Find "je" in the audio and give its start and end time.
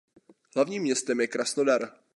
1.21-1.27